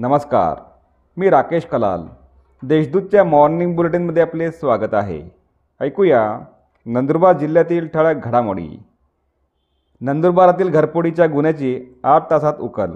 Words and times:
नमस्कार 0.00 0.60
मी 1.16 1.30
राकेश 1.30 1.64
कलाल. 1.64 2.02
देशदूतच्या 2.62 3.24
मॉर्निंग 3.24 3.76
बुलेटिनमध्ये 3.76 4.22
आपले 4.22 4.50
स्वागत 4.50 4.94
आहे. 4.94 5.22
ऐकूया 5.80 6.38
नंदुरबार 6.86 7.38
जिल्ह्यातील 7.38 7.88
ठळक 7.94 8.24
घडामोडी. 8.24 8.82
नंदुरबारातील 10.00 10.70
घरफोडीच्या 10.70 11.26
गुन्ह्याची 11.26 12.00
आठ 12.04 12.30
तासात 12.30 12.52
उकल. 12.60 12.90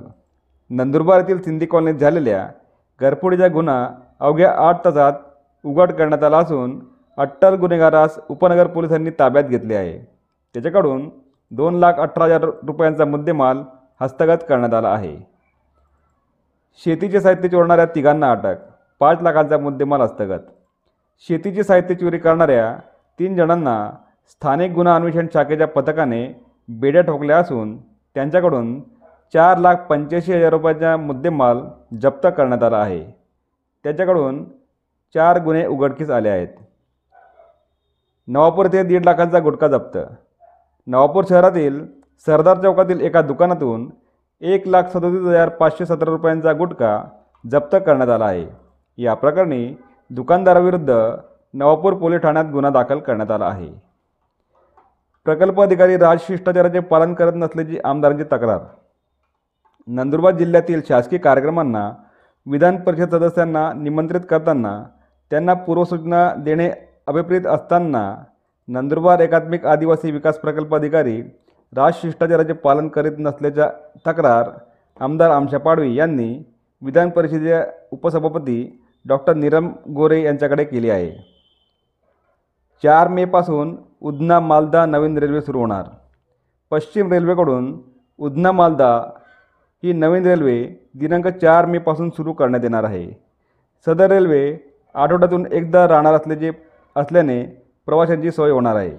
नंदुरबार 0.71 1.19
येथील 1.19 1.43
सिंधी 1.43 1.67
कॉलनीत 1.67 1.95
झालेल्या 1.95 2.49
घरफोडीचा 3.01 3.49
गुन्हा 3.49 3.89
अवघ्या 4.21 4.53
आठ 4.59 4.85
तासात 4.85 5.13
उघड 5.65 5.93
करण्यात 5.93 6.25
आला 6.25 6.39
असून 6.39 6.79
अट्टल 7.17 7.55
गुन्हेगारास 7.55 8.19
उपनगर 8.29 8.67
पोलिसांनी 8.67 9.11
ताब्यात 9.11 9.45
घेतले 9.45 9.75
आहे. 9.75 9.99
त्याच्याकडून 10.55 11.11
दोन 11.51 11.75
लाख 11.75 11.93
अठरा 11.93 12.25
हजार 12.25 12.45
रुपयांचा 12.45 13.05
मुद्देमाल 13.05 13.63
हस्तगत 14.01 14.45
करण्यात 14.49 14.75
आला 14.75 14.89
आहे. 14.89 15.32
शेतीचे 16.77 17.21
साहित्य 17.21 17.49
चोरणाऱ्या 17.49 17.87
तिघांना 17.87 18.31
अटक 18.31 18.57
पाच 19.01 19.23
लाखांचा 19.23 19.59
मुद्देमाल 19.59 20.01
हस्तगत 20.01 20.41
शेतीचे 21.29 21.63
साहित्य 21.63 21.95
चोरी 21.95 22.19
करणाऱ्या 22.19 22.77
तीन 23.19 23.37
जणांना 23.37 23.91
स्थानिक 24.29 24.73
गुन्हा 24.73 24.95
अन्वेषण 24.97 25.27
शाखेच्या 25.33 25.67
पथकाने 25.67 26.27
बेड्या 26.69 27.03
ठोकल्या 27.03 27.39
असून 27.39 27.77
त्यांच्याकडून 28.15 28.81
चार 29.35 29.59
लाख 29.59 29.75
पंच्याऐंशी 29.75 30.33
हजार 30.33 30.51
रुपयाचा 30.51 30.97
मुद्देमाल 30.97 31.61
जप्त 32.03 32.27
करण्यात 32.37 32.63
आला 32.63 32.77
आहे. 32.77 33.05
त्याच्याकडून 33.85 34.45
चार 35.15 35.43
गुन्हे 35.43 35.67
उघडकीस 35.67 36.11
आले 36.11 36.29
आहेत. 36.29 36.49
नवापूर 38.29 38.67
येथे 38.67 38.83
दीड 38.83 39.05
लाखांचा 39.05 39.39
गुटखा 39.39 39.69
जप्त. 39.69 39.99
नवापूर 40.87 41.25
शहरातील 41.29 41.87
सरदार 42.27 42.59
चौकातील 42.59 43.01
एका 43.01 43.23
दुकानातून 43.23 43.91
एक 44.43 44.67
लाख 44.67 44.89
सदोतीस 44.93 45.21
हजार 45.21 45.49
पाचशे 45.59 45.85
सतरा 45.87 46.11
रुपयांचा 46.11 46.53
गुटखा 46.53 46.93
जप्त 47.45 47.77
करण्यात 47.87 48.09
आला 48.09 48.25
आहे. 48.25 48.47
या 48.99 49.15
प्रकरणी 49.15 49.75
दुकानदाराविरुद्ध 50.11 50.91
नवापूर 51.55 51.95
पोलीस 51.95 52.21
ठाण्यात 52.21 52.45
गुन्हा 52.53 52.71
दाखल 52.71 52.99
करण्यात 52.99 53.31
आला 53.31 53.45
आहे. 53.45 53.69
प्रकल्प 55.27 55.61
अधिकारी 55.61 55.97
राज 55.97 56.19
शिष्टाचाराचे 56.27 56.81
पालन 56.81 57.15
करत 57.15 57.33
नसल्याची 57.35 57.79
आमदारांची 57.85 58.25
तक्रार. 58.33 58.59
नंदुरबार 59.89 60.35
जिल्ह्यातील 60.37 60.81
शासकीय 60.89 61.19
कार्यक्रमांना 61.19 61.91
विधान 62.47 62.77
परिषद 62.83 63.15
सदस्यांना 63.15 63.73
निमंत्रित 63.73 64.21
करताना 64.31 64.83
त्यांना 65.31 65.55
पूर्वसूचना 65.55 66.29
देणे 66.37 66.71
अभिप्रेत 67.07 67.47
असताना 67.47 68.05
नंदुरबार 68.69 69.21
एकात्मिक 69.21 69.67
आदिवासी 69.67 70.11
विकास 70.11 70.39
प्रकल्प 70.39 70.75
अधिकारी 70.75 71.21
राज 71.77 71.93
शिष्टाचाराचे 71.95 72.53
पालन 72.53 72.89
करीत 72.89 73.13
नसल्याच्या 73.19 73.69
तक्रार 74.07 74.49
आमदार 75.01 75.31
आमशा 75.31 75.59
पाडवी 75.59 75.95
यांनी 75.95 76.43
विधान 76.83 77.11
परिषदेच्या 77.11 77.65
उपसभापती 77.93 78.81
डॉक्टर 79.05 79.35
नीरम 79.35 79.71
गोरे 79.95 80.23
यांच्याकडे 80.23 80.65
केली 80.65 80.91
आहे. 80.91 81.11
चार 82.83 83.09
मेपासून 83.09 83.77
उधना 84.01 84.41
मालदा 84.41 84.85
नवीन 84.87 85.19
रेल्वे 85.19 85.41
सुरू 85.41 85.59
होणार. 85.59 85.85
पश्चिम 86.71 87.13
रेल्वेकडून 87.13 87.81
उधना 88.19 88.53
मालदा 88.53 88.95
ही 89.83 89.93
नवीन 89.93 90.27
रेल्वे 90.27 90.63
दिनांक 90.95 91.29
चार 91.29 91.67
मेपासून 91.67 92.11
सुरू 92.11 92.33
करण्यात 92.33 92.65
येणार 92.65 92.85
आहे. 92.85 93.11
सदर 93.87 94.11
रेल्वे 94.11 94.57
आठवड्यातून 94.95 95.47
एकदा 95.53 95.87
राहणार 95.89 96.15
असल्याचे 96.15 96.51
असल्याने 96.97 97.43
प्रवाशांची 97.87 98.31
सोय 98.31 98.51
होणार 98.51 98.77
आहे. 98.77 98.93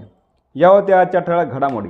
या 0.56 0.70
होत्या 0.70 1.00
आजच्या 1.02 1.22
ठळक 1.22 1.54
घडामोडी. 1.54 1.90